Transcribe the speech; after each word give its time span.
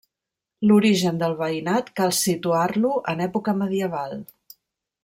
L'origen 0.69 1.19
del 1.23 1.35
veïnat 1.41 1.93
cal 2.01 2.15
situar-lo 2.21 2.95
en 3.15 3.23
època 3.29 3.57
medieval. 3.61 4.19